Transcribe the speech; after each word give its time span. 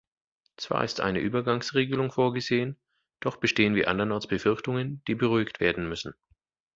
Zwar 0.57 0.83
ist 0.83 0.99
eine 0.99 1.19
Übergangsregelung 1.19 2.11
vorgesehen, 2.11 2.75
doch 3.19 3.35
bestehen 3.35 3.75
wie 3.75 3.85
andernorts 3.85 4.25
Befürchtungen, 4.25 5.03
die 5.07 5.13
beruhigt 5.13 5.59
werden 5.59 5.87
müssen. 5.87 6.15